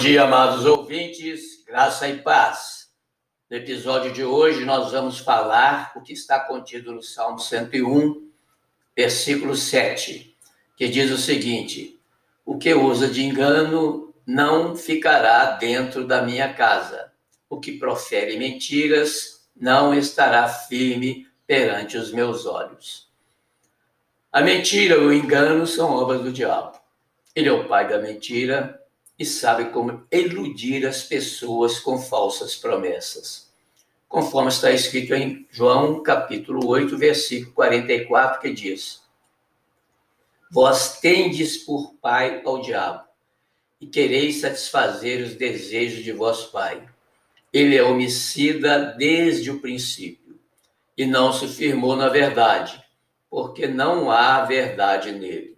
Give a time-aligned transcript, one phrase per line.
[0.00, 2.88] dia, amados ouvintes, graça e paz.
[3.50, 8.26] No episódio de hoje, nós vamos falar o que está contido no Salmo 101,
[8.96, 10.34] versículo 7,
[10.74, 12.00] que diz o seguinte:
[12.46, 17.12] O que usa de engano não ficará dentro da minha casa,
[17.50, 23.06] o que profere mentiras não estará firme perante os meus olhos.
[24.32, 26.80] A mentira e o engano são obras do diabo.
[27.36, 28.79] Ele é o pai da mentira
[29.20, 33.52] e sabe como iludir as pessoas com falsas promessas.
[34.08, 39.02] Conforme está escrito em João capítulo 8, versículo 44, que diz:
[40.50, 43.04] Vós tendes por pai ao diabo,
[43.78, 46.82] e quereis satisfazer os desejos de vosso pai.
[47.52, 50.40] Ele é homicida desde o princípio,
[50.96, 52.82] e não se firmou na verdade,
[53.28, 55.49] porque não há verdade nele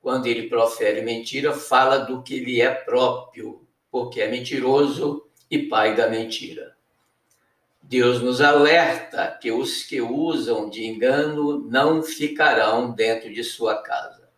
[0.00, 5.94] quando ele profere mentira, fala do que lhe é próprio, porque é mentiroso e pai
[5.94, 6.74] da mentira.
[7.82, 14.28] Deus nos alerta que os que usam de engano não ficarão dentro de sua casa.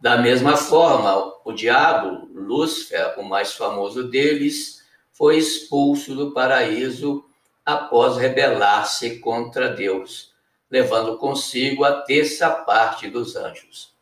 [0.00, 4.82] Da mesma forma, o diabo, Lúcifer, o mais famoso deles,
[5.12, 7.22] foi expulso do paraíso
[7.66, 10.32] após rebelar-se contra Deus,
[10.70, 13.94] levando consigo a terça parte dos anjos.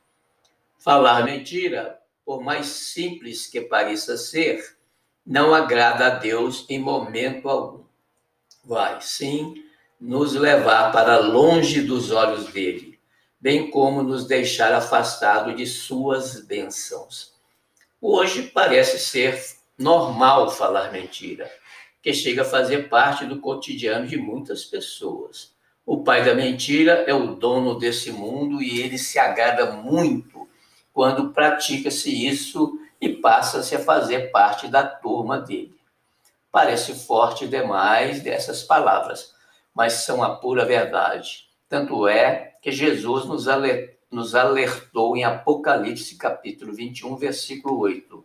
[0.78, 4.76] Falar mentira, por mais simples que pareça ser,
[5.26, 7.82] não agrada a Deus em momento algum.
[8.64, 9.64] Vai, sim,
[10.00, 12.96] nos levar para longe dos olhos dele,
[13.40, 17.34] bem como nos deixar afastado de suas bênçãos.
[18.00, 19.36] Hoje parece ser
[19.76, 21.50] normal falar mentira,
[22.00, 25.52] que chega a fazer parte do cotidiano de muitas pessoas.
[25.84, 30.37] O pai da mentira é o dono desse mundo e ele se agrada muito
[30.98, 35.78] quando pratica-se isso e passa-se a fazer parte da turma dele.
[36.50, 39.32] Parece forte demais dessas palavras,
[39.72, 41.46] mas são a pura verdade.
[41.68, 43.26] Tanto é que Jesus
[44.10, 48.24] nos alertou em Apocalipse capítulo 21, versículo 8.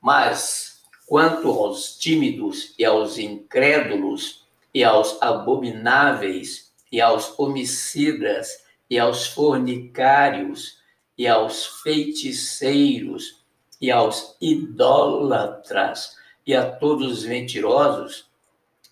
[0.00, 9.26] Mas quanto aos tímidos e aos incrédulos e aos abomináveis e aos homicidas e aos
[9.26, 10.80] fornicários
[11.22, 13.44] e aos feiticeiros
[13.80, 18.28] e aos idólatras e a todos os mentirosos,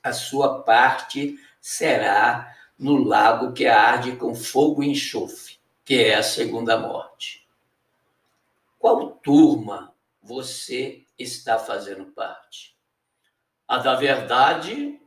[0.00, 6.22] a sua parte será no lago que arde com fogo e enxofre, que é a
[6.22, 7.44] segunda morte.
[8.78, 9.92] Qual turma
[10.22, 12.76] você está fazendo parte?
[13.66, 15.00] A da verdade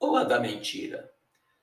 [0.00, 1.12] ou a da mentira?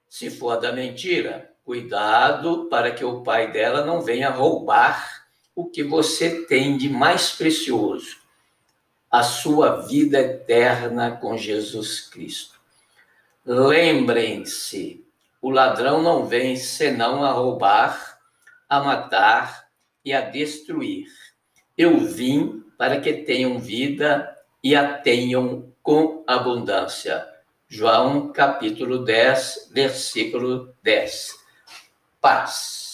[0.08, 5.70] Se for a da mentira, Cuidado para que o pai dela não venha roubar o
[5.70, 8.18] que você tem de mais precioso,
[9.12, 12.60] a sua vida eterna com Jesus Cristo.
[13.46, 15.06] Lembrem-se,
[15.40, 18.18] o ladrão não vem senão a roubar,
[18.68, 19.68] a matar
[20.04, 21.06] e a destruir.
[21.78, 27.28] Eu vim para que tenham vida e a tenham com abundância.
[27.68, 31.39] João capítulo 10, versículo 10
[32.22, 32.89] paz.